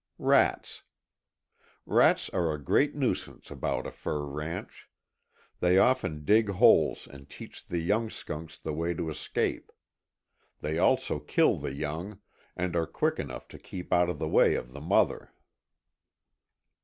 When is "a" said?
2.55-2.63, 3.85-3.91